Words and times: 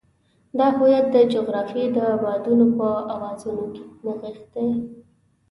دا 0.57 0.67
هویت 0.77 1.05
د 1.11 1.17
جغرافیې 1.33 1.85
د 1.97 1.99
بادونو 2.21 2.65
په 2.77 2.89
اوازونو 3.13 3.65
کې 3.75 3.83
نغښتی. 4.05 4.69